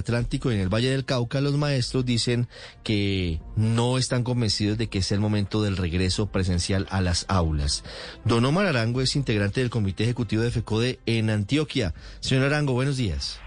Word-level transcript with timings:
Atlántico 0.00 0.52
y 0.52 0.54
en 0.54 0.60
el 0.60 0.68
Valle 0.72 0.90
del 0.90 1.04
Cauca 1.04 1.40
los 1.40 1.56
maestros 1.56 2.04
dicen 2.04 2.46
que 2.84 3.40
no 3.56 3.98
están 3.98 4.22
convencidos 4.22 4.78
de 4.78 4.86
que 4.86 4.98
es 4.98 5.10
el 5.10 5.18
momento 5.18 5.64
del 5.64 5.76
regreso 5.76 6.26
presencial 6.30 6.86
a 6.90 7.00
las 7.00 7.26
aulas. 7.28 7.82
Don 8.24 8.44
Omar 8.44 8.66
Arango 8.66 9.00
es 9.00 9.16
integrante 9.16 9.60
del 9.60 9.68
Comité 9.70 10.04
Ejecutivo 10.04 10.42
de 10.42 10.52
FECODE 10.52 11.00
en 11.06 11.28
Antioquia. 11.28 11.92
Señor 12.20 12.44
Arango, 12.44 12.72
buenos 12.72 12.96
días. 12.98 13.40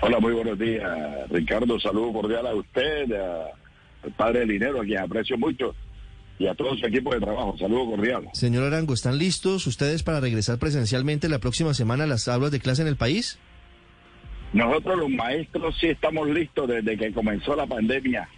Hola, 0.00 0.18
muy 0.20 0.32
buenos 0.32 0.58
días. 0.58 0.88
Ricardo, 1.28 1.78
saludo 1.78 2.14
cordial 2.14 2.46
a 2.46 2.54
usted, 2.54 3.12
a- 3.12 3.44
al 4.02 4.12
padre 4.16 4.40
del 4.40 4.48
dinero, 4.48 4.80
a 4.80 4.84
quien 4.84 5.00
aprecio 5.00 5.36
mucho, 5.36 5.74
y 6.38 6.46
a 6.46 6.54
todo 6.54 6.74
su 6.78 6.86
equipo 6.86 7.12
de 7.12 7.20
trabajo. 7.20 7.54
Saludo 7.58 7.90
cordial. 7.94 8.26
Señor 8.32 8.64
Arango, 8.64 8.94
¿están 8.94 9.18
listos 9.18 9.66
ustedes 9.66 10.02
para 10.02 10.20
regresar 10.20 10.58
presencialmente 10.58 11.28
la 11.28 11.40
próxima 11.40 11.74
semana 11.74 12.04
a 12.04 12.06
las 12.06 12.26
aulas 12.26 12.50
de 12.52 12.60
clase 12.60 12.80
en 12.80 12.88
el 12.88 12.96
país? 12.96 13.38
Nosotros 14.52 14.98
los 14.98 15.10
maestros 15.10 15.76
sí 15.78 15.86
estamos 15.86 16.28
listos 16.28 16.68
desde 16.68 16.96
que 16.96 17.12
comenzó 17.12 17.54
la 17.54 17.66
pandemia 17.66 18.28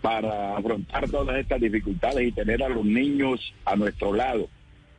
para 0.00 0.56
afrontar 0.56 1.08
todas 1.08 1.36
estas 1.38 1.60
dificultades 1.60 2.26
y 2.26 2.32
tener 2.32 2.62
a 2.64 2.68
los 2.68 2.84
niños 2.84 3.54
a 3.64 3.76
nuestro 3.76 4.12
lado. 4.12 4.48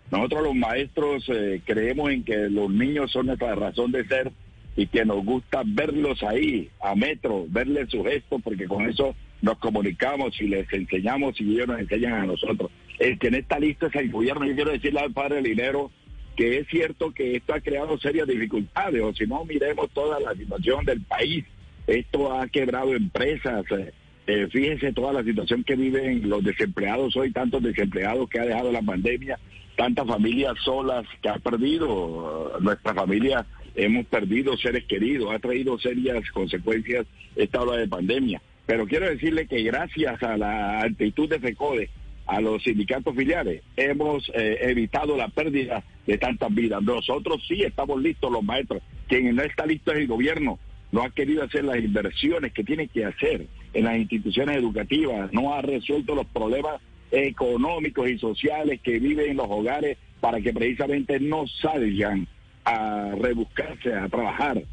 Nosotros 0.10 0.44
los 0.44 0.56
maestros 0.56 1.26
eh, 1.28 1.62
creemos 1.66 2.12
en 2.12 2.24
que 2.24 2.50
los 2.50 2.70
niños 2.70 3.12
son 3.12 3.26
nuestra 3.26 3.56
razón 3.56 3.92
de 3.92 4.06
ser 4.08 4.32
y 4.76 4.88
que 4.88 5.04
nos 5.06 5.26
gusta 5.26 5.64
verlos 5.66 6.24
ahí, 6.24 6.70
a 6.82 6.96
metro, 6.96 7.46
verles 7.50 7.90
su 7.90 8.04
gesto, 8.04 8.40
porque 8.40 8.66
con 8.66 8.90
eso 8.90 9.16
nos 9.42 9.58
comunicamos 9.58 10.40
y 10.40 10.48
les 10.48 10.72
enseñamos 10.72 11.40
y 11.42 11.56
ellos 11.56 11.68
nos 11.68 11.80
enseñan 11.80 12.14
a 12.14 12.26
nosotros. 12.26 12.72
El 13.00 13.20
que 13.20 13.30
no 13.30 13.38
está 13.38 13.60
listo 13.60 13.88
es 13.88 13.96
el 13.96 14.10
gobierno. 14.10 14.46
Yo 14.46 14.56
quiero 14.56 14.72
decirle 14.72 15.02
al 15.02 15.12
padre 15.12 15.42
Linero 15.42 15.92
que 16.36 16.60
es 16.60 16.68
cierto 16.68 17.12
que 17.12 17.36
esto 17.36 17.54
ha 17.54 17.62
creado 17.62 17.98
serias 17.98 18.28
dificultades, 18.28 19.02
o 19.02 19.14
si 19.14 19.26
no, 19.26 19.46
miremos 19.46 19.90
toda 19.92 20.20
la 20.20 20.34
situación 20.34 20.86
del 20.86 21.02
país. 21.02 21.46
Esto 21.88 22.34
ha 22.34 22.48
quebrado 22.48 22.96
empresas. 22.96 23.66
eh, 23.72 23.94
eh, 24.26 24.48
fíjense 24.52 24.94
toda 24.94 25.12
la 25.12 25.24
situación 25.24 25.64
que 25.64 25.76
viven 25.76 26.30
los 26.30 26.44
desempleados 26.44 27.16
hoy, 27.18 27.32
tantos 27.32 27.62
desempleados 27.62 28.30
que 28.30 28.40
ha 28.40 28.46
dejado 28.46 28.72
la 28.72 28.82
pandemia, 28.82 29.38
tantas 29.76 30.08
familias 30.08 30.54
solas 30.64 31.06
que 31.22 31.30
ha 31.30 31.40
perdido, 31.40 32.58
nuestra 32.62 32.94
familia 32.94 33.46
hemos 33.76 34.06
perdido 34.06 34.56
seres 34.58 34.86
queridos, 34.86 35.34
ha 35.34 35.40
traído 35.40 35.78
serias 35.80 36.30
consecuencias 36.32 37.06
esta 37.36 37.62
ola 37.62 37.78
de 37.78 37.88
pandemia. 37.88 38.42
Pero 38.66 38.88
quiero 38.88 39.10
decirle 39.10 39.48
que 39.48 39.62
gracias 39.64 40.22
a 40.24 40.38
la 40.38 40.82
actitud 40.82 41.28
de 41.30 41.40
FECODE, 41.40 41.90
a 42.26 42.40
los 42.40 42.64
sindicatos 42.64 43.16
filiales, 43.16 43.62
hemos 43.76 44.30
eh, 44.34 44.60
evitado 44.62 45.18
la 45.18 45.28
pérdida 45.28 45.84
de 46.06 46.18
tantas 46.18 46.54
vidas. 46.54 46.82
Nosotros 46.82 47.44
sí 47.48 47.64
estamos 47.64 48.02
listos, 48.02 48.32
los 48.32 48.44
maestros. 48.44 48.82
Quien 49.08 49.36
no 49.36 49.44
está 49.44 49.66
listo 49.66 49.92
es 49.92 50.00
el 50.00 50.08
gobierno. 50.08 50.60
No 50.92 51.04
ha 51.04 51.10
querido 51.10 51.44
hacer 51.44 51.64
las 51.64 51.78
inversiones 51.78 52.54
que 52.54 52.64
tiene 52.64 52.88
que 52.88 53.06
hacer 53.06 53.48
en 53.74 53.86
las 53.86 53.98
instituciones 53.98 54.58
educativas. 54.58 55.32
No 55.34 55.54
ha 55.54 55.62
resuelto 55.62 56.14
los 56.14 56.28
problemas 56.28 56.82
económicos 57.12 58.10
y 58.10 58.18
sociales 58.18 58.80
que 58.82 59.00
viven 59.00 59.32
en 59.32 59.38
los 59.38 59.48
hogares 59.50 59.98
para 60.20 60.40
que 60.42 60.54
precisamente 60.54 61.20
no 61.20 61.46
salgan 61.48 62.28
a 62.66 63.14
rebuscarse, 63.20 63.94
a 63.94 64.08
trabajar. 64.08 64.64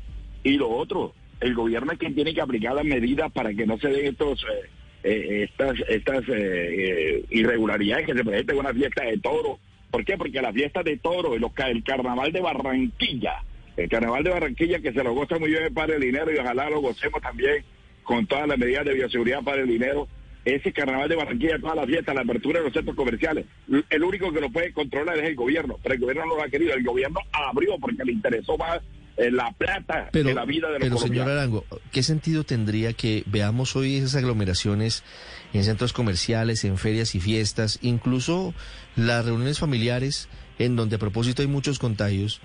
Y 0.42 0.52
lo 0.52 0.70
otro, 0.70 1.14
el 1.40 1.54
gobierno 1.54 1.92
es 1.92 1.98
quien 1.98 2.14
tiene 2.14 2.34
que 2.34 2.40
aplicar 2.40 2.74
las 2.74 2.84
medidas 2.84 3.32
para 3.32 3.52
que 3.54 3.66
no 3.66 3.78
se 3.78 3.88
den 3.88 4.06
estos 4.06 4.42
eh, 4.44 4.68
eh, 5.02 5.48
estas 5.50 5.76
estas 5.88 6.28
eh, 6.28 6.32
eh, 6.34 7.24
irregularidades 7.30 8.06
que 8.06 8.14
se 8.14 8.24
presenten 8.24 8.56
en 8.56 8.60
una 8.60 8.74
fiesta 8.74 9.04
de 9.04 9.18
toro. 9.18 9.58
¿Por 9.90 10.04
qué? 10.04 10.16
Porque 10.16 10.40
la 10.40 10.52
fiesta 10.52 10.82
de 10.82 10.96
toro, 10.98 11.34
el, 11.34 11.44
el 11.44 11.84
carnaval 11.84 12.32
de 12.32 12.40
Barranquilla, 12.40 13.42
el 13.76 13.88
carnaval 13.88 14.22
de 14.22 14.30
Barranquilla 14.30 14.80
que 14.80 14.92
se 14.92 15.02
lo 15.02 15.14
goza 15.14 15.38
muy 15.38 15.50
bien 15.50 15.72
para 15.74 15.94
el 15.94 16.00
dinero 16.00 16.32
y 16.32 16.38
ojalá 16.38 16.70
lo 16.70 16.80
gocemos 16.80 17.20
también 17.20 17.64
con 18.02 18.26
todas 18.26 18.46
las 18.46 18.58
medidas 18.58 18.84
de 18.84 18.94
bioseguridad 18.94 19.42
para 19.42 19.62
el 19.62 19.68
dinero. 19.68 20.08
Ese 20.44 20.72
carnaval 20.72 21.08
de 21.08 21.16
Barranquilla, 21.16 21.58
toda 21.58 21.74
la 21.74 21.86
fiesta, 21.86 22.14
la 22.14 22.22
apertura 22.22 22.60
de 22.60 22.64
los 22.64 22.72
centros 22.72 22.96
comerciales, 22.96 23.44
el 23.90 24.02
único 24.02 24.32
que 24.32 24.40
lo 24.40 24.50
puede 24.50 24.72
controlar 24.72 25.18
es 25.18 25.24
el 25.24 25.34
gobierno, 25.34 25.76
pero 25.82 25.94
el 25.94 26.00
gobierno 26.00 26.26
no 26.26 26.36
lo 26.36 26.42
ha 26.42 26.48
querido, 26.48 26.72
el 26.72 26.82
gobierno 26.82 27.20
abrió 27.30 27.76
porque 27.78 28.04
le 28.04 28.12
interesó 28.12 28.56
más 28.56 28.80
la 29.30 29.52
plata 29.52 30.08
Pero, 30.12 30.28
que 30.28 30.34
la 30.34 30.44
vida 30.44 30.68
de 30.68 30.78
los 30.78 30.88
pero 30.88 30.98
señor. 30.98 31.28
Arango, 31.28 31.64
¿qué 31.92 32.02
sentido 32.02 32.44
tendría 32.44 32.92
que 32.92 33.24
veamos 33.26 33.76
hoy 33.76 33.96
esas 33.96 34.14
aglomeraciones 34.16 35.04
en 35.52 35.64
centros 35.64 35.92
comerciales, 35.92 36.64
en 36.64 36.78
ferias 36.78 37.14
y 37.14 37.20
fiestas, 37.20 37.78
incluso 37.82 38.54
las 38.96 39.24
reuniones 39.24 39.58
familiares, 39.58 40.28
en 40.58 40.76
donde 40.76 40.96
a 40.96 40.98
propósito 40.98 41.42
hay 41.42 41.48
muchos 41.48 41.78
contagios, 41.78 42.40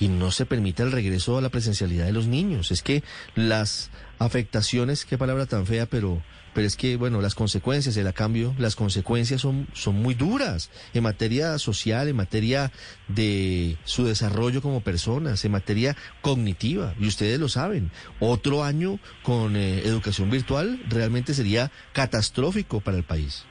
y 0.00 0.08
no 0.08 0.30
se 0.30 0.46
permite 0.46 0.82
el 0.82 0.92
regreso 0.92 1.38
a 1.38 1.42
la 1.42 1.50
presencialidad 1.50 2.06
de 2.06 2.12
los 2.12 2.26
niños? 2.26 2.70
Es 2.70 2.82
que 2.82 3.02
las 3.34 3.90
afectaciones, 4.22 5.04
qué 5.04 5.18
palabra 5.18 5.46
tan 5.46 5.66
fea, 5.66 5.86
pero, 5.86 6.22
pero 6.54 6.66
es 6.66 6.76
que, 6.76 6.96
bueno, 6.96 7.20
las 7.20 7.34
consecuencias, 7.34 7.96
el 7.96 8.12
cambio, 8.12 8.54
las 8.58 8.76
consecuencias 8.76 9.40
son, 9.40 9.66
son 9.72 9.96
muy 9.96 10.14
duras 10.14 10.70
en 10.94 11.02
materia 11.02 11.58
social, 11.58 12.08
en 12.08 12.16
materia 12.16 12.70
de 13.08 13.76
su 13.84 14.04
desarrollo 14.04 14.62
como 14.62 14.80
personas, 14.80 15.44
en 15.44 15.52
materia 15.52 15.96
cognitiva, 16.20 16.94
y 16.98 17.06
ustedes 17.06 17.38
lo 17.40 17.48
saben. 17.48 17.90
Otro 18.20 18.64
año 18.64 18.98
con 19.22 19.56
eh, 19.56 19.80
educación 19.84 20.30
virtual 20.30 20.80
realmente 20.88 21.34
sería 21.34 21.70
catastrófico 21.92 22.80
para 22.80 22.96
el 22.96 23.04
país. 23.04 23.44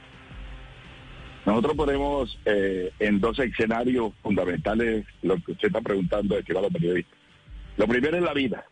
Nosotros 1.44 1.76
ponemos 1.76 2.38
eh, 2.44 2.92
en 3.00 3.20
dos 3.20 3.38
escenarios 3.40 4.12
fundamentales 4.22 5.04
lo 5.22 5.36
que 5.42 5.52
usted 5.52 5.68
está 5.68 5.80
preguntando, 5.80 6.38
estimado 6.38 6.70
periodista. 6.70 7.10
Lo 7.76 7.88
primero 7.88 8.16
es 8.16 8.22
la 8.22 8.32
vida 8.32 8.64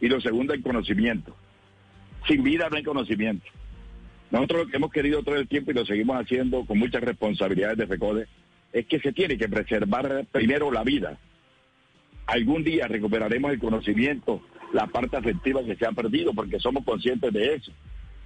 y 0.00 0.08
lo 0.08 0.20
segundo 0.20 0.54
el 0.54 0.62
conocimiento. 0.62 1.34
Sin 2.26 2.42
vida 2.42 2.68
no 2.68 2.76
hay 2.76 2.82
conocimiento. 2.82 3.46
Nosotros 4.30 4.64
lo 4.64 4.66
que 4.68 4.76
hemos 4.76 4.92
querido 4.92 5.22
todo 5.22 5.36
el 5.36 5.48
tiempo 5.48 5.70
y 5.70 5.74
lo 5.74 5.86
seguimos 5.86 6.16
haciendo 6.20 6.64
con 6.66 6.78
muchas 6.78 7.02
responsabilidades 7.02 7.78
de 7.78 7.86
FECODE 7.86 8.26
es 8.72 8.86
que 8.86 9.00
se 9.00 9.12
tiene 9.12 9.38
que 9.38 9.48
preservar 9.48 10.26
primero 10.30 10.70
la 10.70 10.84
vida. 10.84 11.18
Algún 12.26 12.62
día 12.62 12.86
recuperaremos 12.86 13.52
el 13.52 13.58
conocimiento, 13.58 14.42
la 14.74 14.86
parte 14.86 15.16
afectiva 15.16 15.64
que 15.64 15.76
se 15.76 15.86
ha 15.86 15.92
perdido 15.92 16.34
porque 16.34 16.60
somos 16.60 16.84
conscientes 16.84 17.32
de 17.32 17.54
eso. 17.54 17.72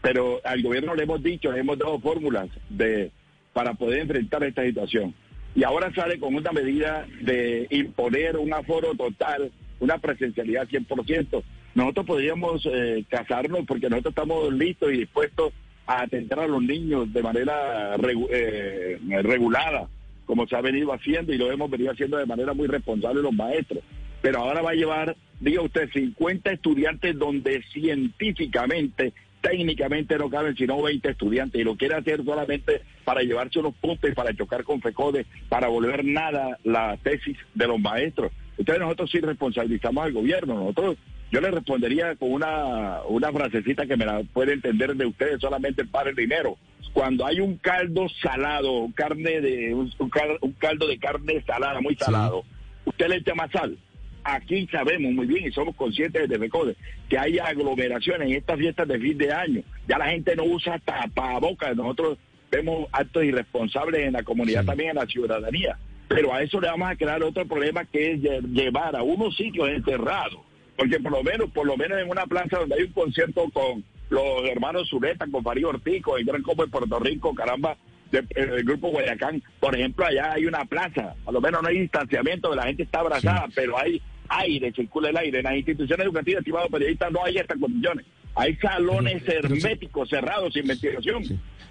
Pero 0.00 0.40
al 0.44 0.60
gobierno 0.62 0.96
le 0.96 1.04
hemos 1.04 1.22
dicho, 1.22 1.52
le 1.52 1.60
hemos 1.60 1.78
dado 1.78 2.00
fórmulas 2.00 2.48
de 2.68 3.12
para 3.52 3.74
poder 3.74 4.00
enfrentar 4.00 4.42
esta 4.42 4.64
situación. 4.64 5.14
Y 5.54 5.64
ahora 5.64 5.94
sale 5.94 6.18
con 6.18 6.34
una 6.34 6.50
medida 6.50 7.06
de 7.20 7.66
imponer 7.70 8.38
un 8.38 8.52
aforo 8.54 8.94
total, 8.94 9.52
una 9.78 9.98
presencialidad 9.98 10.66
100%. 10.66 11.42
Nosotros 11.74 12.06
podríamos 12.06 12.66
eh, 12.66 13.04
casarnos 13.08 13.64
porque 13.66 13.88
nosotros 13.88 14.12
estamos 14.12 14.52
listos 14.52 14.92
y 14.92 14.98
dispuestos 14.98 15.52
a 15.86 16.02
atender 16.02 16.38
a 16.38 16.46
los 16.46 16.62
niños 16.62 17.12
de 17.12 17.22
manera 17.22 17.96
eh, 18.30 18.98
regulada, 19.22 19.88
como 20.26 20.46
se 20.46 20.56
ha 20.56 20.60
venido 20.60 20.92
haciendo 20.92 21.32
y 21.32 21.38
lo 21.38 21.50
hemos 21.50 21.70
venido 21.70 21.92
haciendo 21.92 22.18
de 22.18 22.26
manera 22.26 22.52
muy 22.52 22.68
responsable 22.68 23.22
los 23.22 23.32
maestros. 23.32 23.82
Pero 24.20 24.40
ahora 24.40 24.62
va 24.62 24.70
a 24.70 24.74
llevar, 24.74 25.16
diga 25.40 25.62
usted, 25.62 25.90
50 25.92 26.52
estudiantes 26.52 27.18
donde 27.18 27.62
científicamente 27.72 29.12
técnicamente 29.42 30.16
no 30.16 30.30
caben 30.30 30.56
sino 30.56 30.80
20 30.80 31.10
estudiantes 31.10 31.60
y 31.60 31.64
lo 31.64 31.76
quiere 31.76 31.96
hacer 31.96 32.24
solamente 32.24 32.82
para 33.04 33.22
llevarse 33.22 33.58
unos 33.58 33.74
puntos 33.74 34.14
para 34.14 34.34
chocar 34.34 34.62
con 34.62 34.80
FECODE, 34.80 35.26
para 35.48 35.66
volver 35.68 36.04
nada 36.04 36.58
la 36.62 36.96
tesis 36.98 37.36
de 37.54 37.66
los 37.66 37.80
maestros. 37.80 38.30
Entonces 38.56 38.80
nosotros 38.80 39.10
sí 39.10 39.18
responsabilizamos 39.18 40.04
al 40.04 40.12
gobierno, 40.12 40.54
nosotros 40.54 40.96
yo 41.32 41.40
le 41.40 41.50
respondería 41.50 42.14
con 42.16 42.30
una, 42.32 43.00
una 43.08 43.32
frasecita 43.32 43.86
que 43.86 43.96
me 43.96 44.06
la 44.06 44.22
puede 44.32 44.52
entender 44.52 44.94
de 44.94 45.06
ustedes 45.06 45.40
solamente 45.40 45.84
para 45.84 46.10
el 46.10 46.16
dinero. 46.16 46.56
Cuando 46.92 47.26
hay 47.26 47.40
un 47.40 47.56
caldo 47.56 48.06
salado, 48.22 48.88
carne 48.94 49.40
de 49.40 49.74
un, 49.74 49.90
un 49.98 50.10
cal- 50.10 50.38
un 50.42 50.52
caldo 50.52 50.86
de 50.86 50.98
carne 50.98 51.42
salada, 51.46 51.80
muy 51.80 51.96
salado, 51.96 52.44
usted 52.84 53.08
le 53.08 53.16
echa 53.16 53.34
más 53.34 53.50
sal. 53.50 53.78
Aquí 54.24 54.68
sabemos 54.70 55.10
muy 55.12 55.26
bien 55.26 55.48
y 55.48 55.52
somos 55.52 55.74
conscientes 55.74 56.28
de 56.28 56.38
FECODE 56.38 56.76
que 57.08 57.18
hay 57.18 57.38
aglomeraciones 57.38 58.28
en 58.28 58.34
estas 58.36 58.58
fiestas 58.58 58.86
de 58.86 58.98
fin 59.00 59.18
de 59.18 59.32
año. 59.32 59.62
Ya 59.88 59.98
la 59.98 60.10
gente 60.10 60.36
no 60.36 60.44
usa 60.44 60.78
tapabocas. 60.78 61.74
Nosotros 61.74 62.18
vemos 62.50 62.86
actos 62.92 63.24
irresponsables 63.24 64.02
en 64.06 64.12
la 64.12 64.22
comunidad, 64.22 64.60
Sí. 64.60 64.66
también 64.66 64.90
en 64.90 64.96
la 64.96 65.06
ciudadanía. 65.06 65.78
Pero 66.08 66.32
a 66.34 66.42
eso 66.42 66.60
le 66.60 66.68
vamos 66.68 66.90
a 66.90 66.94
crear 66.96 67.22
otro 67.22 67.46
problema 67.46 67.84
que 67.86 68.12
es 68.12 68.20
lle- 68.20 68.42
llevar 68.52 68.94
a 68.94 69.02
unos 69.02 69.34
sitios 69.36 69.68
encerrados 69.70 70.40
porque 70.82 70.98
por 71.00 71.12
lo 71.12 71.22
menos, 71.22 71.50
por 71.50 71.66
lo 71.66 71.76
menos 71.76 72.00
en 72.00 72.10
una 72.10 72.26
plaza 72.26 72.58
donde 72.58 72.74
hay 72.74 72.82
un 72.82 72.92
concierto 72.92 73.48
con 73.52 73.84
los 74.10 74.44
hermanos 74.50 74.88
Zuleta, 74.90 75.26
con 75.30 75.42
Farid 75.44 75.66
Ortiz, 75.66 76.02
con 76.02 76.18
el 76.18 76.24
Gran 76.26 76.42
Copo 76.42 76.64
de 76.64 76.70
Puerto 76.70 76.98
Rico, 76.98 77.34
caramba, 77.34 77.76
del 78.10 78.26
el 78.34 78.64
grupo 78.64 78.88
Guayacán, 78.90 79.42
por 79.60 79.74
ejemplo, 79.76 80.04
allá 80.04 80.32
hay 80.32 80.44
una 80.46 80.64
plaza, 80.64 81.14
a 81.24 81.32
lo 81.32 81.40
menos 81.40 81.62
no 81.62 81.68
hay 81.68 81.78
distanciamiento, 81.80 82.54
la 82.54 82.64
gente 82.64 82.82
está 82.82 83.00
abrazada, 83.00 83.46
pero 83.54 83.78
hay 83.78 84.02
aire, 84.28 84.72
circula 84.72 85.10
el 85.10 85.16
aire. 85.16 85.38
En 85.38 85.44
las 85.44 85.54
instituciones 85.56 86.04
educativas, 86.04 86.40
estimados 86.40 86.70
periodistas, 86.70 87.12
no 87.12 87.24
hay 87.24 87.36
estas 87.38 87.58
condiciones. 87.58 88.04
Hay 88.34 88.56
salones 88.56 89.22
herméticos, 89.28 90.08
cerrados, 90.08 90.52
sin 90.54 90.66
ventilación. 90.66 91.22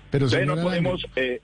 Pero 0.09 0.25
Entonces 0.25 0.47
no 0.47 0.55
podemos... 0.61 1.05
Eh, 1.15 1.41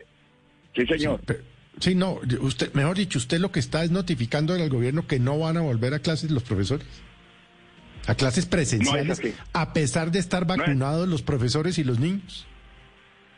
sí, 0.75 0.85
señor. 0.85 1.19
Pe- 1.21 1.41
Sí, 1.79 1.93
no, 1.93 2.19
usted, 2.41 2.73
mejor 2.73 2.97
dicho, 2.97 3.19
usted 3.19 3.39
lo 3.39 3.51
que 3.51 3.59
está 3.59 3.83
es 3.83 3.91
notificando 3.91 4.53
al 4.55 4.67
gobierno 4.67 5.05
que 5.05 5.19
no 5.19 5.37
van 5.37 5.57
a 5.57 5.61
volver 5.61 5.93
a 5.93 5.99
clases 5.99 6.31
los 6.31 6.41
profesores. 6.41 6.87
A 8.07 8.15
clases 8.15 8.45
presenciales, 8.45 9.21
a 9.53 9.73
pesar 9.73 10.11
de 10.11 10.19
estar 10.19 10.43
es. 10.43 10.47
vacunados 10.47 11.07
los 11.07 11.21
profesores 11.21 11.77
y 11.77 11.83
los 11.83 11.99
niños. 11.99 12.47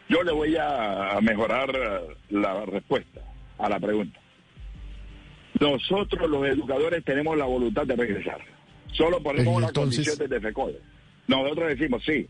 Yo 0.08 0.24
le 0.24 0.32
voy 0.32 0.56
a 0.58 1.20
mejorar 1.22 1.70
eh, 1.76 2.16
la 2.30 2.66
respuesta 2.66 3.22
a 3.58 3.70
la 3.70 3.80
pregunta. 3.80 4.20
Nosotros 5.60 6.30
los 6.30 6.46
educadores 6.48 7.04
tenemos 7.04 7.38
la 7.38 7.46
voluntad 7.46 7.86
de 7.86 7.96
regresar. 7.96 8.40
Solo 8.94 9.22
ponemos 9.22 9.56
una 9.56 9.68
entonces- 9.68 10.08
condición 10.08 10.30
desde 10.30 10.48
FECODE. 10.48 10.80
Nosotros 11.28 11.68
decimos, 11.70 12.04
sí, 12.06 12.28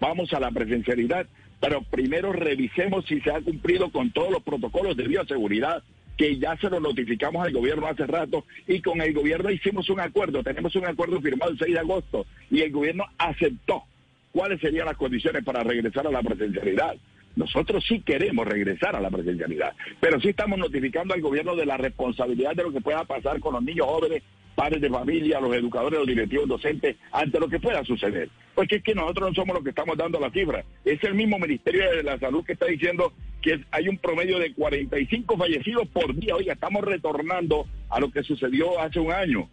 vamos 0.00 0.32
a 0.32 0.40
la 0.40 0.50
presencialidad, 0.50 1.26
pero 1.60 1.82
primero 1.82 2.32
revisemos 2.32 3.04
si 3.06 3.20
se 3.20 3.30
ha 3.30 3.40
cumplido 3.40 3.90
con 3.90 4.10
todos 4.12 4.30
los 4.30 4.42
protocolos 4.42 4.96
de 4.96 5.08
bioseguridad 5.08 5.82
que 6.16 6.38
ya 6.38 6.56
se 6.56 6.68
lo 6.68 6.80
notificamos 6.80 7.44
al 7.44 7.52
gobierno 7.52 7.86
hace 7.86 8.06
rato 8.06 8.44
y 8.66 8.80
con 8.80 9.00
el 9.00 9.12
gobierno 9.12 9.50
hicimos 9.50 9.88
un 9.90 10.00
acuerdo, 10.00 10.42
tenemos 10.42 10.74
un 10.76 10.86
acuerdo 10.86 11.20
firmado 11.20 11.52
el 11.52 11.58
6 11.58 11.72
de 11.72 11.80
agosto 11.80 12.26
y 12.50 12.60
el 12.60 12.70
gobierno 12.70 13.04
aceptó 13.18 13.84
cuáles 14.32 14.60
serían 14.60 14.86
las 14.86 14.96
condiciones 14.96 15.44
para 15.44 15.62
regresar 15.62 16.06
a 16.06 16.10
la 16.10 16.22
presencialidad. 16.22 16.96
Nosotros 17.34 17.84
sí 17.88 18.00
queremos 18.00 18.46
regresar 18.46 18.94
a 18.94 19.00
la 19.00 19.10
presencialidad, 19.10 19.72
pero 20.00 20.20
sí 20.20 20.28
estamos 20.28 20.58
notificando 20.58 21.14
al 21.14 21.22
gobierno 21.22 21.56
de 21.56 21.64
la 21.64 21.78
responsabilidad 21.78 22.54
de 22.54 22.64
lo 22.64 22.72
que 22.72 22.80
pueda 22.80 23.04
pasar 23.04 23.40
con 23.40 23.54
los 23.54 23.62
niños 23.62 23.86
jóvenes, 23.86 24.22
padres 24.54 24.82
de 24.82 24.90
familia, 24.90 25.40
los 25.40 25.54
educadores, 25.54 25.98
los 25.98 26.08
directivos 26.08 26.46
docentes, 26.46 26.96
ante 27.10 27.40
lo 27.40 27.48
que 27.48 27.58
pueda 27.58 27.82
suceder. 27.84 28.28
Porque 28.54 28.76
es 28.76 28.82
que 28.82 28.94
nosotros 28.94 29.30
no 29.30 29.34
somos 29.34 29.54
los 29.54 29.64
que 29.64 29.70
estamos 29.70 29.96
dando 29.96 30.20
la 30.20 30.30
cifra. 30.30 30.62
Es 30.84 31.02
el 31.04 31.14
mismo 31.14 31.38
Ministerio 31.38 31.90
de 31.90 32.02
la 32.02 32.18
Salud 32.18 32.44
que 32.44 32.52
está 32.52 32.66
diciendo 32.66 33.14
que 33.42 33.60
hay 33.70 33.88
un 33.88 33.98
promedio 33.98 34.38
de 34.38 34.52
45 34.54 35.36
fallecidos 35.36 35.88
por 35.88 36.14
día. 36.14 36.36
Oiga, 36.36 36.54
estamos 36.54 36.82
retornando 36.84 37.66
a 37.90 38.00
lo 38.00 38.10
que 38.10 38.22
sucedió 38.22 38.80
hace 38.80 39.00
un 39.00 39.12
año 39.12 39.48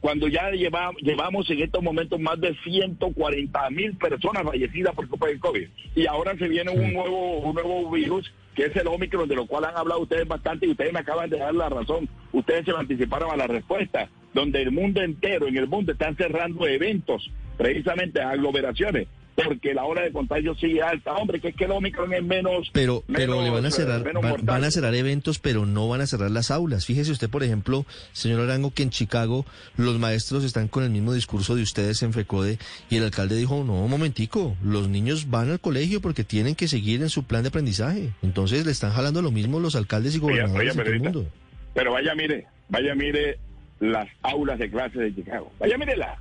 cuando 0.00 0.28
ya 0.28 0.50
lleva- 0.50 0.92
llevamos 1.00 1.48
en 1.50 1.62
estos 1.62 1.82
momentos 1.82 2.20
más 2.20 2.38
de 2.38 2.54
140 2.62 3.70
mil 3.70 3.96
personas 3.96 4.42
fallecidas 4.44 4.94
por 4.94 5.08
culpa 5.08 5.28
del 5.28 5.40
COVID. 5.40 5.66
Y 5.96 6.06
ahora 6.06 6.36
se 6.36 6.46
viene 6.46 6.70
un 6.70 6.92
nuevo, 6.92 7.38
un 7.38 7.54
nuevo 7.54 7.90
virus, 7.90 8.30
que 8.54 8.66
es 8.66 8.76
el 8.76 8.86
Omicron, 8.86 9.26
de 9.28 9.34
lo 9.34 9.46
cual 9.46 9.64
han 9.64 9.76
hablado 9.76 10.02
ustedes 10.02 10.28
bastante 10.28 10.66
y 10.66 10.70
ustedes 10.72 10.92
me 10.92 10.98
acaban 11.00 11.30
de 11.30 11.38
dar 11.38 11.54
la 11.54 11.70
razón. 11.70 12.06
Ustedes 12.32 12.66
se 12.66 12.72
me 12.72 12.78
anticiparon 12.80 13.30
a 13.30 13.36
la 13.36 13.46
respuesta, 13.46 14.10
donde 14.34 14.60
el 14.60 14.72
mundo 14.72 15.00
entero, 15.00 15.46
en 15.48 15.56
el 15.56 15.66
mundo, 15.68 15.92
están 15.92 16.16
cerrando 16.16 16.66
eventos, 16.66 17.30
precisamente 17.56 18.20
aglomeraciones, 18.20 19.08
porque 19.34 19.74
la 19.74 19.84
hora 19.84 20.02
de 20.02 20.12
contagio 20.12 20.54
sigue 20.54 20.82
alta. 20.82 21.12
Hombre, 21.14 21.40
que 21.40 21.48
es 21.48 21.56
que 21.56 21.64
el 21.64 21.72
Omicron 21.72 22.12
es 22.12 22.22
menos... 22.22 22.70
Pero, 22.72 23.02
pero 23.12 23.42
le 23.42 23.50
van 23.50 23.64
a 23.64 23.68
eh, 23.68 23.72
cerrar, 23.72 24.04
van, 24.42 24.64
a 24.64 24.70
cerrar 24.70 24.94
eventos, 24.94 25.38
pero 25.38 25.66
no 25.66 25.88
van 25.88 26.00
a 26.00 26.06
cerrar 26.06 26.30
las 26.30 26.50
aulas. 26.50 26.86
Fíjese 26.86 27.10
usted, 27.10 27.28
por 27.28 27.42
ejemplo, 27.42 27.84
señor 28.12 28.40
Arango, 28.40 28.72
que 28.72 28.82
en 28.82 28.90
Chicago 28.90 29.44
los 29.76 29.98
maestros 29.98 30.44
están 30.44 30.68
con 30.68 30.84
el 30.84 30.90
mismo 30.90 31.12
discurso 31.12 31.56
de 31.56 31.62
ustedes 31.62 32.02
en 32.02 32.12
FECODE 32.12 32.58
y 32.90 32.96
el 32.96 33.04
alcalde 33.04 33.36
dijo, 33.36 33.64
no, 33.64 33.84
un 33.84 33.90
momentico, 33.90 34.56
los 34.62 34.88
niños 34.88 35.30
van 35.30 35.50
al 35.50 35.60
colegio 35.60 36.00
porque 36.00 36.24
tienen 36.24 36.54
que 36.54 36.68
seguir 36.68 37.02
en 37.02 37.08
su 37.08 37.24
plan 37.24 37.42
de 37.42 37.48
aprendizaje. 37.48 38.10
Entonces 38.22 38.64
le 38.64 38.72
están 38.72 38.92
jalando 38.92 39.22
lo 39.22 39.30
mismo 39.30 39.60
los 39.60 39.74
alcaldes 39.74 40.14
y 40.14 40.18
gobernadores 40.18 40.60
oiga, 40.60 40.72
de 40.72 40.72
todo 40.72 40.80
el 40.80 40.86
periodista. 40.86 41.18
mundo. 41.18 41.32
Pero 41.74 41.92
vaya, 41.92 42.14
mire, 42.14 42.46
vaya, 42.68 42.94
mire 42.94 43.38
las 43.80 44.08
aulas 44.22 44.58
de 44.58 44.70
clases 44.70 45.00
de 45.00 45.14
Chicago. 45.14 45.52
Vaya, 45.58 45.76
mírela. 45.76 46.16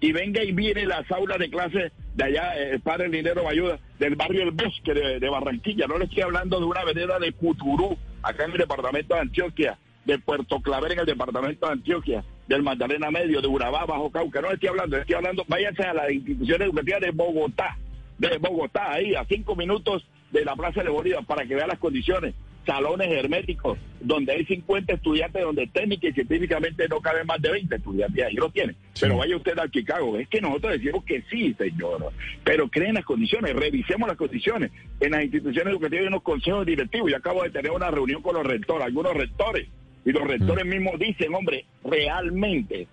Y 0.00 0.12
venga 0.12 0.42
y 0.42 0.52
mire 0.52 0.84
las 0.84 1.10
aulas 1.10 1.38
de 1.38 1.48
clases 1.48 1.92
de 2.16 2.24
allá, 2.24 2.56
eh, 2.56 2.70
el 2.72 2.80
padre 2.80 3.08
Linero 3.08 3.44
me 3.44 3.50
ayuda, 3.50 3.78
del 3.98 4.16
barrio 4.16 4.42
El 4.42 4.52
Bosque 4.52 4.94
de, 4.94 5.28
Barranquilla. 5.28 5.86
No 5.86 5.98
le 5.98 6.06
estoy 6.06 6.22
hablando 6.22 6.58
de 6.58 6.64
una 6.64 6.82
vereda 6.82 7.18
de 7.18 7.32
Cuturú, 7.32 7.96
acá 8.22 8.46
en 8.46 8.52
el 8.52 8.58
departamento 8.58 9.14
de 9.14 9.20
Antioquia, 9.20 9.78
de 10.06 10.18
Puerto 10.18 10.60
Claver 10.60 10.92
en 10.92 11.00
el 11.00 11.06
departamento 11.06 11.66
de 11.66 11.72
Antioquia, 11.72 12.24
del 12.48 12.62
Magdalena 12.62 13.10
Medio, 13.10 13.42
de 13.42 13.48
Urabá, 13.48 13.84
Bajo 13.84 14.10
Cauca. 14.10 14.40
No 14.40 14.48
le 14.48 14.54
estoy 14.54 14.70
hablando, 14.70 14.96
le 14.96 15.02
estoy 15.02 15.16
hablando, 15.16 15.44
váyanse 15.46 15.82
a 15.82 15.92
la 15.92 16.10
institución 16.10 16.62
educativa 16.62 16.98
de 17.00 17.10
Bogotá, 17.10 17.76
de 18.16 18.38
Bogotá, 18.38 18.92
ahí 18.92 19.14
a 19.14 19.26
cinco 19.26 19.54
minutos 19.54 20.06
de 20.30 20.42
la 20.42 20.56
Plaza 20.56 20.82
de 20.82 20.88
Bolívar, 20.88 21.24
para 21.26 21.44
que 21.44 21.54
vea 21.54 21.66
las 21.66 21.78
condiciones 21.78 22.34
salones 22.66 23.08
herméticos, 23.08 23.78
donde 24.00 24.32
hay 24.32 24.44
50 24.44 24.94
estudiantes, 24.94 25.42
donde 25.42 25.66
técnica 25.68 26.08
y 26.08 26.12
científicamente 26.12 26.88
no 26.88 27.00
caben 27.00 27.26
más 27.26 27.40
de 27.40 27.52
20 27.52 27.76
estudiantes, 27.76 28.24
ahí 28.24 28.34
lo 28.34 28.50
tienen. 28.50 28.76
Pero 29.00 29.16
vaya 29.16 29.36
usted 29.36 29.58
a 29.58 29.70
Chicago, 29.70 30.18
es 30.18 30.28
que 30.28 30.40
nosotros 30.40 30.72
decimos 30.72 31.04
que 31.04 31.22
sí, 31.30 31.54
señor, 31.54 32.12
pero 32.44 32.68
creen 32.68 32.94
las 32.94 33.04
condiciones, 33.04 33.54
revisemos 33.54 34.08
las 34.08 34.16
condiciones. 34.18 34.72
En 35.00 35.12
las 35.12 35.22
instituciones 35.22 35.72
educativas 35.72 36.02
hay 36.02 36.08
unos 36.08 36.22
consejos 36.22 36.66
directivos, 36.66 37.10
yo 37.10 37.16
acabo 37.16 37.44
de 37.44 37.50
tener 37.50 37.70
una 37.70 37.90
reunión 37.90 38.20
con 38.20 38.34
los 38.34 38.44
rectores, 38.44 38.84
algunos 38.84 39.14
rectores, 39.14 39.68
y 40.04 40.12
los 40.12 40.26
rectores 40.26 40.64
mismos 40.64 40.98
dicen, 40.98 41.34
hombre, 41.34 41.64
realmente, 41.84 42.86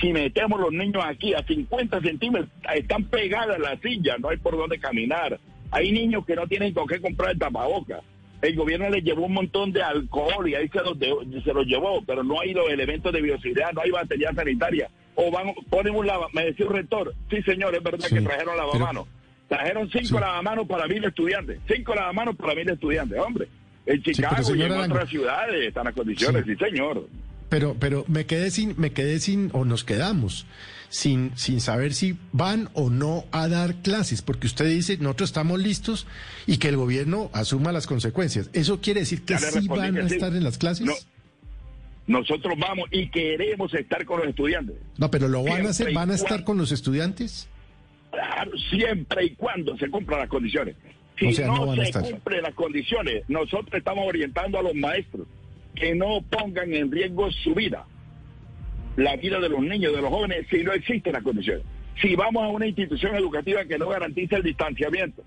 si 0.00 0.12
metemos 0.12 0.60
los 0.60 0.72
niños 0.72 1.02
aquí 1.06 1.34
a 1.34 1.42
50 1.42 2.00
centímetros, 2.00 2.50
están 2.74 3.04
pegadas 3.04 3.58
las 3.58 3.80
sillas, 3.80 4.18
no 4.20 4.28
hay 4.28 4.36
por 4.36 4.56
dónde 4.56 4.78
caminar. 4.78 5.38
Hay 5.70 5.90
niños 5.90 6.24
que 6.24 6.36
no 6.36 6.46
tienen 6.46 6.72
con 6.72 6.86
qué 6.86 7.00
comprar 7.00 7.32
el 7.32 7.38
tapabocas. 7.38 8.02
El 8.46 8.56
gobierno 8.56 8.88
les 8.90 9.02
llevó 9.02 9.26
un 9.26 9.32
montón 9.34 9.72
de 9.72 9.82
alcohol 9.82 10.48
y 10.48 10.54
ahí 10.54 10.68
se 10.68 10.78
los, 10.80 10.98
de- 10.98 11.42
se 11.44 11.52
los 11.52 11.66
llevó, 11.66 12.02
pero 12.06 12.22
no 12.22 12.40
hay 12.40 12.52
los 12.52 12.68
elementos 12.70 13.12
de 13.12 13.20
bioseguridad, 13.20 13.72
no 13.72 13.80
hay 13.82 13.90
batería 13.90 14.30
sanitaria. 14.34 14.88
O 15.14 15.30
van, 15.30 15.52
ponen 15.70 15.94
un 15.94 16.06
lava, 16.06 16.28
me 16.32 16.44
decía 16.44 16.66
un 16.66 16.74
rector, 16.74 17.14
sí 17.30 17.42
señor, 17.42 17.74
es 17.74 17.82
verdad 17.82 18.06
Sí, 18.08 18.14
que 18.14 18.20
trajeron 18.20 18.56
lavamanos. 18.56 19.06
Trajeron 19.48 19.88
cinco 19.90 20.04
Sí. 20.06 20.14
lavamanos 20.14 20.66
para 20.68 20.86
mil 20.86 21.04
estudiantes, 21.04 21.58
cinco 21.66 21.94
lavamanos 21.94 22.36
para 22.36 22.54
mil 22.54 22.68
estudiantes, 22.68 23.18
hombre. 23.18 23.48
En 23.86 24.02
Chicago 24.02 24.54
y 24.54 24.62
en 24.62 24.72
Arango. 24.72 24.94
otras 24.94 25.08
ciudades 25.10 25.66
están 25.68 25.84
las 25.84 25.94
condiciones, 25.94 26.44
Sí. 26.44 26.52
sí 26.58 26.64
señor. 26.64 27.08
Pero, 27.48 27.76
pero 27.78 28.04
me 28.08 28.26
quedé 28.26 28.50
sin, 28.50 28.74
me 28.78 28.90
quedé 28.90 29.18
sin, 29.20 29.50
o 29.52 29.64
nos 29.64 29.84
quedamos 29.84 30.46
sin, 30.88 31.32
sin 31.36 31.60
saber 31.60 31.92
si 31.94 32.16
van 32.32 32.68
o 32.74 32.90
no 32.90 33.24
a 33.32 33.48
dar 33.48 33.76
clases, 33.82 34.22
porque 34.22 34.46
usted 34.46 34.68
dice 34.68 34.98
nosotros 34.98 35.30
estamos 35.30 35.58
listos 35.60 36.06
y 36.46 36.58
que 36.58 36.68
el 36.68 36.76
gobierno 36.76 37.30
asuma 37.32 37.72
las 37.72 37.86
consecuencias. 37.86 38.50
¿Eso 38.52 38.80
quiere 38.80 39.00
decir 39.00 39.22
que 39.24 39.38
sí 39.38 39.68
van 39.68 39.98
a 39.98 40.08
sí. 40.08 40.14
estar 40.14 40.34
en 40.34 40.44
las 40.44 40.58
clases? 40.58 40.86
No. 40.86 40.94
Nosotros 42.06 42.54
vamos 42.58 42.88
y 42.92 43.08
queremos 43.10 43.74
estar 43.74 44.04
con 44.04 44.20
los 44.20 44.28
estudiantes. 44.28 44.76
No, 44.96 45.10
pero 45.10 45.26
lo 45.28 45.42
van 45.42 45.66
a 45.66 45.70
hacer, 45.70 45.92
van 45.92 46.10
a 46.10 46.14
estar 46.14 46.44
con 46.44 46.56
los 46.56 46.70
estudiantes. 46.70 47.48
Claro, 48.12 48.52
siempre 48.70 49.24
y 49.26 49.30
cuando 49.34 49.76
se 49.76 49.90
cumplan 49.90 50.20
las 50.20 50.28
condiciones. 50.28 50.76
Si 51.18 51.26
O 51.26 51.32
sea, 51.32 51.48
no, 51.48 51.56
no 51.56 51.66
van 51.66 51.80
a 51.80 51.82
se 51.82 51.88
estar. 51.88 52.02
cumplen 52.04 52.42
las 52.42 52.54
condiciones, 52.54 53.24
nosotros 53.28 53.74
estamos 53.74 54.06
orientando 54.06 54.58
a 54.58 54.62
los 54.62 54.74
maestros 54.74 55.26
que 55.74 55.94
no 55.94 56.22
pongan 56.30 56.72
en 56.72 56.90
riesgo 56.92 57.30
su 57.32 57.54
vida, 57.54 57.84
la 58.96 59.16
vida 59.16 59.38
de 59.40 59.48
los 59.48 59.60
niños, 59.60 59.94
de 59.94 60.00
los 60.00 60.10
jóvenes, 60.10 60.46
si 60.50 60.64
no 60.64 60.72
existen 60.72 61.12
las 61.12 61.22
condiciones. 61.22 61.64
Si 62.00 62.14
vamos 62.16 62.42
a 62.42 62.48
una 62.48 62.66
institución 62.66 63.14
educativa 63.14 63.64
que 63.64 63.78
no 63.78 63.88
garantiza 63.88 64.36
el 64.36 64.42
distanciamiento, 64.42 65.22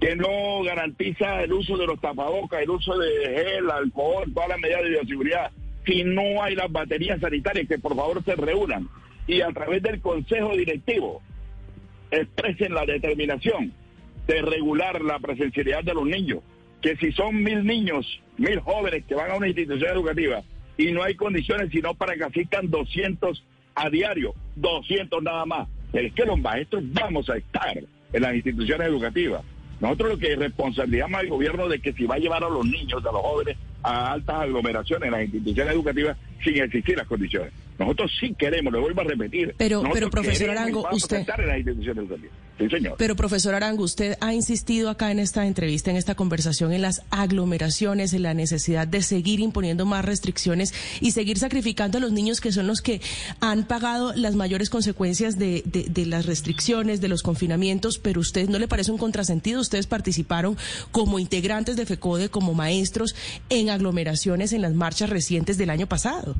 que 0.00 0.16
no 0.16 0.62
garantiza 0.62 1.42
el 1.42 1.52
uso 1.52 1.76
de 1.76 1.86
los 1.86 2.00
tapabocas, 2.00 2.62
el 2.62 2.70
uso 2.70 2.98
de 2.98 3.08
gel, 3.24 3.70
alcohol, 3.70 4.30
todas 4.32 4.48
las 4.48 4.58
medidas 4.58 4.82
de 4.82 4.90
bioseguridad, 4.90 5.50
si 5.86 6.02
no 6.02 6.42
hay 6.42 6.54
las 6.54 6.70
baterías 6.72 7.20
sanitarias, 7.20 7.68
que 7.68 7.78
por 7.78 7.94
favor 7.94 8.22
se 8.24 8.34
reúnan 8.34 8.88
y 9.26 9.40
a 9.40 9.48
través 9.48 9.82
del 9.82 10.00
consejo 10.00 10.56
directivo 10.56 11.22
expresen 12.10 12.74
la 12.74 12.84
determinación 12.84 13.72
de 14.26 14.42
regular 14.42 15.02
la 15.02 15.18
presencialidad 15.18 15.84
de 15.84 15.94
los 15.94 16.06
niños, 16.06 16.40
que 16.80 16.96
si 16.96 17.12
son 17.12 17.42
mil 17.42 17.64
niños, 17.64 18.06
mil 18.36 18.60
jóvenes 18.60 19.04
que 19.06 19.14
van 19.14 19.30
a 19.30 19.36
una 19.36 19.48
institución 19.48 19.90
educativa 19.90 20.42
y 20.76 20.92
no 20.92 21.02
hay 21.02 21.14
condiciones 21.14 21.70
sino 21.70 21.94
para 21.94 22.14
que 22.14 22.24
asistan 22.24 22.70
200 22.70 23.42
a 23.74 23.90
diario, 23.90 24.34
200 24.56 25.22
nada 25.22 25.44
más, 25.44 25.68
es 25.92 26.12
que 26.12 26.24
los 26.24 26.38
maestros 26.38 26.82
vamos 26.92 27.28
a 27.30 27.36
estar 27.36 27.76
en 28.12 28.22
las 28.22 28.34
instituciones 28.34 28.86
educativas. 28.88 29.42
Nosotros 29.80 30.12
lo 30.12 30.18
que 30.18 30.36
responsabilizamos 30.36 31.20
al 31.20 31.28
gobierno 31.28 31.68
de 31.68 31.80
que 31.80 31.92
si 31.92 32.06
va 32.06 32.14
a 32.14 32.18
llevar 32.18 32.44
a 32.44 32.48
los 32.48 32.64
niños, 32.64 33.04
a 33.04 33.12
los 33.12 33.22
jóvenes, 33.22 33.56
a 33.82 34.12
altas 34.12 34.42
aglomeraciones 34.42 35.06
en 35.06 35.12
las 35.12 35.24
instituciones 35.24 35.74
educativas 35.74 36.16
sin 36.42 36.62
existir 36.62 36.96
las 36.96 37.06
condiciones. 37.06 37.52
Nosotros 37.78 38.10
sí 38.20 38.34
queremos, 38.38 38.72
lo 38.72 38.80
vuelvo 38.80 39.00
a 39.00 39.04
repetir. 39.04 39.54
Pero, 39.58 39.82
pero 39.92 40.10
profesor 40.10 40.50
Arango, 40.50 40.86
usted... 40.92 41.26
Sí, 42.56 42.68
señor. 42.70 42.94
Pero 42.98 43.16
profesor 43.16 43.52
Arango, 43.56 43.82
usted 43.82 44.16
ha 44.20 44.32
insistido 44.32 44.88
acá 44.88 45.10
en 45.10 45.18
esta 45.18 45.44
entrevista, 45.44 45.90
en 45.90 45.96
esta 45.96 46.14
conversación, 46.14 46.72
en 46.72 46.82
las 46.82 47.02
aglomeraciones, 47.10 48.12
en 48.12 48.22
la 48.22 48.32
necesidad 48.32 48.86
de 48.86 49.02
seguir 49.02 49.40
imponiendo 49.40 49.86
más 49.86 50.04
restricciones 50.04 50.72
y 51.00 51.10
seguir 51.10 51.36
sacrificando 51.38 51.98
a 51.98 52.00
los 52.00 52.12
niños 52.12 52.40
que 52.40 52.52
son 52.52 52.68
los 52.68 52.80
que 52.80 53.00
han 53.40 53.64
pagado 53.64 54.12
las 54.14 54.36
mayores 54.36 54.70
consecuencias 54.70 55.36
de, 55.36 55.64
de, 55.64 55.86
de 55.90 56.06
las 56.06 56.26
restricciones, 56.26 57.00
de 57.00 57.08
los 57.08 57.24
confinamientos, 57.24 57.98
pero 57.98 58.20
usted 58.20 58.48
no 58.48 58.60
le 58.60 58.68
parece 58.68 58.92
un 58.92 58.98
contrasentido. 58.98 59.60
Ustedes 59.60 59.88
participaron 59.88 60.56
como 60.92 61.18
integrantes 61.18 61.74
de 61.74 61.86
FECODE, 61.86 62.28
como 62.28 62.54
maestros, 62.54 63.16
en 63.48 63.68
aglomeraciones 63.68 64.52
en 64.52 64.62
las 64.62 64.74
marchas 64.74 65.10
recientes 65.10 65.58
del 65.58 65.70
año 65.70 65.88
pasado. 65.88 66.36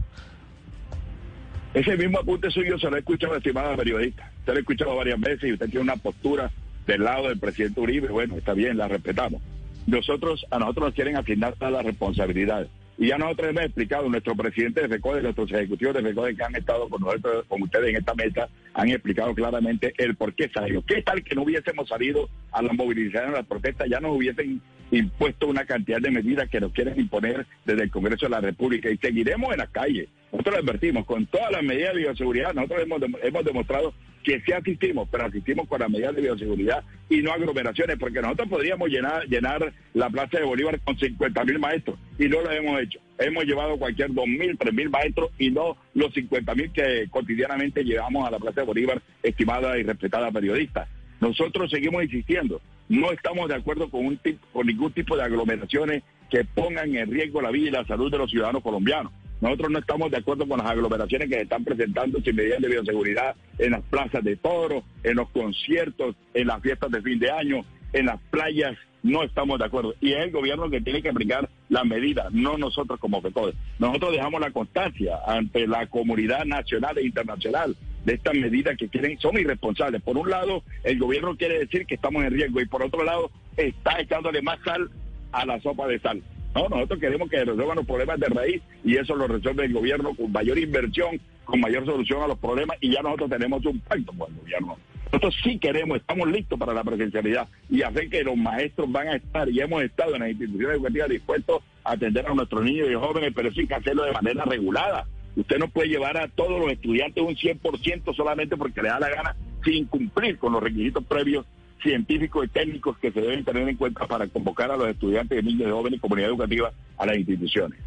Ese 1.75 1.97
mismo 1.97 2.21
apunte 2.21 2.52
suyo 2.52 2.78
se 2.78 2.88
lo 2.88 2.95
he 2.95 3.00
escuchado, 3.00 3.35
estimada 3.35 3.76
periodista. 3.76 4.31
Usted 4.38 4.52
lo 4.52 4.59
ha 4.59 4.61
escuchado 4.61 4.97
varias 4.97 5.21
veces 5.21 5.43
y 5.43 5.52
usted 5.54 5.66
tiene 5.69 5.81
una 5.81 5.97
postura 5.97 6.49
del 6.87 7.02
lado 7.02 7.28
del 7.28 7.40
presidente 7.40 7.81
Uribe. 7.81 8.09
Bueno, 8.09 8.37
está 8.37 8.54
bien, 8.54 8.76
la 8.76 8.87
respetamos. 8.87 9.43
Nosotros, 9.88 10.47
a 10.52 10.61
nosotros 10.61 10.87
nos 10.87 10.95
quieren 10.95 11.16
asignar 11.16 11.54
todas 11.54 11.73
las 11.73 11.85
responsabilidades. 11.85 12.69
Y 12.97 13.09
ya 13.09 13.19
nosotros 13.19 13.50
hemos 13.50 13.64
explicado, 13.64 14.09
nuestro 14.09 14.37
presidente 14.37 14.83
de 14.83 14.88
FECODE, 14.88 15.23
nuestros 15.23 15.50
ejecutivos 15.50 15.95
de 15.95 16.02
FECODE 16.02 16.37
que 16.37 16.45
han 16.45 16.54
estado 16.54 16.88
con 16.88 17.02
nosotros, 17.02 17.45
con 17.49 17.61
ustedes 17.61 17.88
en 17.90 17.97
esta 17.97 18.14
mesa, 18.14 18.49
han 18.73 18.88
explicado 18.90 19.35
claramente 19.35 19.93
el 19.99 20.14
por 20.14 20.33
qué 20.33 20.49
salió. 20.54 20.81
¿Qué 20.87 21.02
tal 21.02 21.25
que 21.25 21.35
no 21.35 21.43
hubiésemos 21.43 21.88
salido 21.88 22.28
a 22.52 22.62
la 22.62 22.73
movilización, 22.73 23.31
a 23.31 23.38
la 23.38 23.43
protesta, 23.43 23.85
ya 23.88 23.99
nos 23.99 24.16
hubiesen 24.16 24.62
impuesto 24.91 25.47
una 25.47 25.64
cantidad 25.64 26.00
de 26.00 26.11
medidas 26.11 26.49
que 26.49 26.61
nos 26.61 26.73
quieren 26.73 26.99
imponer 26.99 27.47
desde 27.64 27.85
el 27.85 27.91
Congreso 27.91 28.26
de 28.26 28.31
la 28.31 28.41
República 28.41 28.91
y 28.91 28.97
seguiremos 28.99 29.53
en 29.53 29.59
la 29.59 29.67
calle. 29.67 30.09
Nosotros 30.33 30.57
lo 30.57 30.62
advertimos, 30.62 31.07
con 31.07 31.26
todas 31.26 31.53
las 31.53 31.62
medidas 31.62 31.95
de 31.95 32.00
bioseguridad, 32.00 32.55
nosotros 32.55 32.83
hemos, 32.83 33.45
demostrado 33.45 33.95
que 34.25 34.41
sí 34.41 34.53
asistimos, 34.53 35.09
pero 35.11 35.26
asistimos 35.26 35.69
con 35.69 35.81
las 35.81 35.91
medidas 35.91 36.17
de 36.17 36.23
bioseguridad 36.23 36.83
y 37.09 37.23
no 37.23 37.33
aglomeraciones, 37.33 37.97
porque 37.99 38.21
nosotros 38.21 38.49
podríamos 38.49 38.88
llenar, 38.88 39.26
llenar 39.29 39.73
la 39.93 40.11
Plaza 40.11 40.38
de 40.38 40.45
Bolívar 40.45 40.81
con 40.81 40.99
50 40.99 41.45
mil 41.45 41.59
maestros 41.59 41.99
y 42.19 42.26
no 42.29 42.41
lo 42.41 42.50
hemos 42.50 42.81
hecho. 42.81 42.99
Hemos 43.19 43.45
llevado 43.45 43.76
cualquier 43.76 44.12
2 44.12 44.26
mil, 44.26 44.59
3 44.59 44.75
mil 44.75 44.91
maestros 44.91 45.31
y 45.38 45.50
no 45.50 45.76
los 45.95 46.12
50 46.14 46.55
mil 46.55 46.73
que 46.73 47.07
cotidianamente 47.11 47.85
llevamos 47.85 48.26
a 48.26 48.31
la 48.31 48.38
Plaza 48.38 48.62
de 48.62 48.67
Bolívar, 48.67 49.03
estimada 49.23 49.79
y 49.79 49.83
respetada 49.83 50.33
periodista. 50.33 50.88
Nosotros 51.21 51.71
seguimos 51.71 52.03
insistiendo, 52.03 52.61
no 52.88 53.11
estamos 53.12 53.49
de 53.49 53.55
acuerdo 53.55 53.91
con, 53.91 54.07
un 54.07 54.21
con 54.53 54.67
ningún 54.67 54.93
tipo 54.93 55.17
de 55.17 55.23
aglomeraciones 55.23 56.03
que 56.31 56.45
pongan 56.45 56.95
en 56.97 57.11
riesgo 57.11 57.41
la 57.41 57.50
vida 57.50 57.69
y 57.69 57.73
la 57.73 57.85
salud 57.87 58.11
de 58.11 58.19
los 58.19 58.31
ciudadanos 58.31 58.62
colombianos. 58.62 59.12
Nosotros 59.41 59.71
no 59.71 59.79
estamos 59.79 60.11
de 60.11 60.17
acuerdo 60.17 60.47
con 60.47 60.59
las 60.59 60.71
aglomeraciones 60.71 61.29
que 61.29 61.35
se 61.35 61.43
están 61.43 61.64
presentando 61.64 62.21
sin 62.21 62.37
medidas 62.37 62.61
de 62.61 62.69
bioseguridad 62.69 63.37
en 63.59 63.73
las 63.73 63.83
plazas 63.83 64.25
de 64.25 64.37
toros, 64.37 64.85
en 65.03 65.17
los 65.17 65.29
conciertos, 65.31 66.17
en 66.33 66.47
las 66.47 66.62
fiestas 66.62 66.91
de 66.91 67.03
fin 67.03 67.19
de 67.19 67.31
año, 67.31 67.64
en 67.93 68.07
las 68.07 68.21
playas. 68.31 68.76
No 69.03 69.23
estamos 69.23 69.59
de 69.59 69.67
acuerdo. 69.67 69.95
Y 70.00 70.12
es 70.12 70.21
el 70.21 70.31
gobierno 70.31 70.71
que 70.71 70.81
tiene 70.81 71.03
que 71.03 71.11
aplicar 71.11 71.50
las 71.69 71.85
medidas, 71.85 72.33
no 72.33 72.57
nosotros 72.57 72.99
como 72.99 73.21
FECODE. 73.21 73.53
Nosotros 73.79 74.12
dejamos 74.12 74.41
la 74.41 74.50
constancia 74.50 75.19
ante 75.26 75.67
la 75.67 75.87
comunidad 75.88 76.47
nacional 76.47 76.97
e 76.97 77.05
internacional 77.05 77.76
de 78.04 78.14
estas 78.14 78.34
medidas 78.34 78.76
que 78.76 78.88
quieren, 78.88 79.18
son 79.18 79.38
irresponsables. 79.38 80.02
Por 80.02 80.16
un 80.16 80.30
lado, 80.30 80.62
el 80.82 80.99
gobierno 80.99 81.37
quiere 81.37 81.58
decir 81.58 81.87
que 81.87 81.94
estamos 81.94 82.25
en 82.25 82.32
riesgo 82.32 82.61
y 82.61 82.66
por 82.66 82.82
otro 82.82 83.02
lado, 83.04 83.30
está 83.56 84.00
echándole 84.00 84.42
más 84.42 84.58
sal 84.64 84.90
a 85.32 85.46
la 85.46 85.61
sopa 85.61 85.87
de 85.87 85.99
sal. 86.00 86.23
No, 86.54 86.68
nosotros 86.68 87.00
queremos 87.00 87.28
que 87.28 87.44
resuelvan 87.44 87.76
los 87.76 87.87
problemas 87.87 88.20
de 88.20 88.26
raíz 88.26 88.62
y 88.84 88.96
eso 88.96 89.16
lo 89.16 89.26
resuelve 89.26 89.64
el 89.64 89.73
gobierno 89.73 90.14
con 90.14 90.30
mayor 90.30 90.58
inversión, 90.58 91.20
con 91.44 91.61
mayor 91.61 91.84
solución 91.84 92.23
a 92.23 92.28
los 92.28 92.38
problemas 92.38 92.76
y 92.80 92.92
ya 92.92 93.02
nosotros 93.02 93.30
tenemos 93.30 93.64
un 93.66 93.80
pacto 93.80 94.12
con 94.16 94.32
el 94.32 94.38
gobierno. 94.40 94.78
Nosotros 95.06 95.37
sí 95.42 95.58
queremos, 95.58 95.99
estamos 95.99 96.28
listos 96.28 96.58
para 96.58 96.75
la 96.75 96.84
presencialidad 96.84 97.49
y 97.70 97.82
hacer 97.82 98.08
que 98.08 98.23
los 98.23 98.37
maestros 98.37 98.90
van 98.90 99.08
a 99.08 99.16
estar 99.16 99.49
y 99.49 99.61
hemos 99.61 99.82
estado 99.82 100.14
en 100.14 100.23
las 100.23 100.30
instituciones 100.30 100.76
educativas 100.76 101.08
dispuestos 101.08 101.62
a 101.84 101.92
atender 101.92 102.26
a 102.26 102.34
nuestros 102.34 102.64
niños 102.64 102.88
y 102.90 102.94
jóvenes, 102.94 103.32
pero 103.34 103.52
sí 103.52 103.66
que 103.66 103.75
hacerlo 103.75 104.04
de 104.04 104.12
manera 104.12 104.44
regulada. 104.44 105.06
Usted 105.37 105.59
no 105.59 105.69
puede 105.69 105.88
llevar 105.88 106.17
a 106.17 106.29
todos 106.29 106.61
los 106.61 106.71
estudiantes 106.71 107.23
un 107.23 107.35
100% 107.35 108.14
solamente 108.14 108.57
porque 108.57 108.83
le 108.83 108.88
da 108.88 109.00
la 109.00 109.11
gana 109.11 109.37
sin 109.64 109.87
cumplir 109.87 110.38
con 110.38 110.53
los 110.53 110.62
requisitos 110.62 111.05
previos 111.05 111.47
científicos 111.83 112.47
y 112.47 112.49
técnicos 112.49 112.99
que 112.99 113.12
se 113.12 113.21
deben 113.21 113.45
tener 113.45 113.69
en 113.69 113.76
cuenta 113.76 114.07
para 114.07 114.26
convocar 114.29 114.71
a 114.71 114.76
los 114.76 114.88
estudiantes, 114.88 115.45
niños, 115.45 115.73
jóvenes 115.73 115.99
y 115.99 116.00
comunidad 116.00 116.31
educativa 116.31 116.73
a 116.97 117.07
las 117.07 117.17
instituciones. 117.17 117.79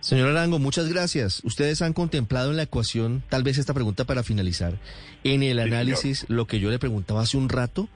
Señor 0.00 0.30
Arango, 0.30 0.58
muchas 0.58 0.88
gracias. 0.88 1.42
Ustedes 1.44 1.82
han 1.82 1.92
contemplado 1.92 2.50
en 2.50 2.56
la 2.56 2.62
ecuación, 2.62 3.22
tal 3.28 3.42
vez 3.42 3.58
esta 3.58 3.74
pregunta 3.74 4.04
para 4.04 4.22
finalizar, 4.22 4.78
en 5.24 5.42
el 5.42 5.58
análisis, 5.58 6.24
lo 6.28 6.46
que 6.46 6.60
yo 6.60 6.70
le 6.70 6.78
preguntaba 6.78 7.22
hace 7.22 7.36
un 7.36 7.48
rato, 7.48 7.88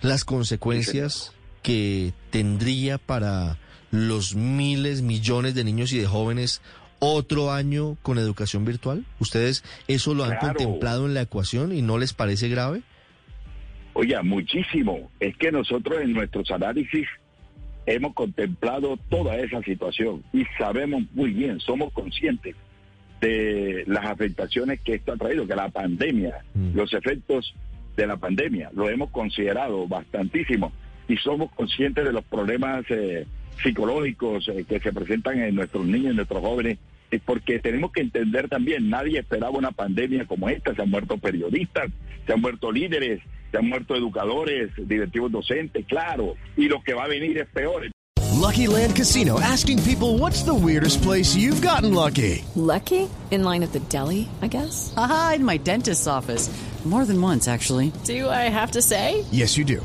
las 0.00 0.24
consecuencias 0.24 1.32
que 1.62 2.14
tendría 2.30 2.96
para 2.96 3.58
los 3.90 4.34
miles, 4.34 5.02
millones 5.02 5.54
de 5.54 5.64
niños 5.64 5.92
y 5.92 5.98
de 5.98 6.06
jóvenes 6.06 6.62
otro 7.00 7.50
año 7.52 7.96
con 8.02 8.18
educación 8.18 8.64
virtual. 8.64 9.04
¿Ustedes 9.18 9.64
eso 9.88 10.14
lo 10.14 10.24
han 10.24 10.38
Claro. 10.38 10.54
contemplado 10.54 11.06
en 11.06 11.14
la 11.14 11.22
ecuación 11.22 11.74
y 11.74 11.82
no 11.82 11.98
les 11.98 12.12
parece 12.12 12.48
grave? 12.48 12.82
Oiga, 13.94 14.22
muchísimo. 14.22 15.10
Es 15.18 15.36
que 15.36 15.50
nosotros 15.50 16.00
en 16.00 16.12
nuestros 16.12 16.50
análisis 16.52 17.06
hemos 17.86 18.14
contemplado 18.14 18.96
toda 19.08 19.36
esa 19.38 19.60
situación 19.62 20.22
y 20.32 20.44
sabemos 20.58 21.02
muy 21.12 21.32
bien, 21.32 21.58
somos 21.60 21.92
conscientes 21.92 22.54
de 23.20 23.84
las 23.86 24.04
afectaciones 24.06 24.80
que 24.80 24.94
esto 24.94 25.12
ha 25.12 25.16
traído, 25.16 25.46
que 25.46 25.56
la 25.56 25.68
pandemia, 25.68 26.44
Mm. 26.54 26.74
los 26.76 26.92
efectos 26.94 27.52
de 27.96 28.06
la 28.06 28.16
pandemia, 28.16 28.70
lo 28.74 28.88
hemos 28.88 29.10
considerado 29.10 29.86
bastantísimo 29.88 30.72
y 31.08 31.16
somos 31.16 31.50
conscientes 31.52 32.04
de 32.04 32.12
los 32.12 32.24
problemas 32.24 32.84
eh, 32.90 33.26
psicológicos 33.62 34.48
eh, 34.48 34.64
que 34.66 34.80
se 34.80 34.92
presentan 34.92 35.40
en 35.40 35.54
nuestros 35.54 35.84
niños, 35.86 36.10
en 36.10 36.16
nuestros 36.16 36.40
jóvenes, 36.40 36.78
porque 37.18 37.58
tenemos 37.58 37.90
que 37.92 38.02
entender 38.02 38.48
también, 38.48 38.88
nadie 38.88 39.18
esperaba 39.18 39.58
una 39.58 39.72
pandemia 39.72 40.26
como 40.26 40.48
esta, 40.48 40.74
se 40.74 40.82
han 40.82 40.90
muerto 40.90 41.18
periodistas, 41.18 41.90
se 42.26 42.32
han 42.32 42.40
muerto 42.40 42.70
líderes, 42.70 43.20
se 43.50 43.58
han 43.58 43.68
muerto 43.68 43.96
educadores, 43.96 44.70
directivos 44.76 45.32
docentes, 45.32 45.84
claro, 45.86 46.36
y 46.56 46.68
lo 46.68 46.82
que 46.82 46.94
va 46.94 47.04
a 47.04 47.08
venir 47.08 47.38
es 47.38 47.48
peor. 47.48 47.90
Lucky 48.40 48.66
Land 48.66 48.96
Casino 48.96 49.38
asking 49.40 49.80
people 49.82 50.18
what's 50.18 50.42
the 50.44 50.54
weirdest 50.54 51.02
place 51.02 51.36
you've 51.36 51.60
gotten 51.60 51.92
lucky? 51.92 52.44
Lucky? 52.54 53.08
In 53.30 53.44
line 53.44 53.62
at 53.62 53.72
the 53.72 53.80
deli, 53.80 54.28
I 54.40 54.48
guess? 54.48 54.94
Aha, 54.96 55.34
in 55.36 55.44
my 55.44 55.58
dentist's 55.58 56.06
office. 56.06 56.48
More 56.84 57.04
than 57.04 57.20
once, 57.20 57.46
actually. 57.46 57.92
Do 58.04 58.26
I 58.28 58.48
have 58.48 58.70
to 58.70 58.80
say? 58.80 59.26
Yes, 59.30 59.58
you 59.58 59.64
do. 59.64 59.84